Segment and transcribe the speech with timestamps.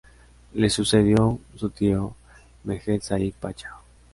[0.55, 2.15] Le sucedió su tío
[2.63, 3.75] Mehmet Said Pachá.